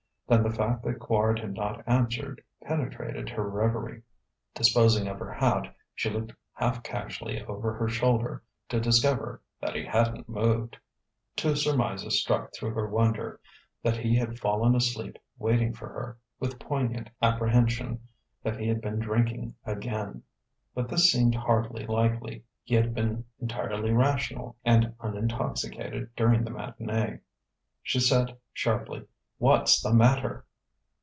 [0.27, 4.01] Then the fact that Quard had not answered penetrated her reverie.
[4.55, 9.83] Disposing of her hat, she looked half casually over her shoulder, to discover that he
[9.83, 10.77] hadn't moved.
[11.35, 13.41] Two surmises struck through her wonder:
[13.83, 17.99] that he had fallen asleep waiting for her; with poignant apprehension,
[18.41, 20.23] that he had been drinking again.
[20.73, 27.19] But this seemed hardly likely: he had been entirely rational and unintoxicated during the matinée.
[27.83, 29.03] She said sharply:
[29.43, 30.45] "What's the matter?"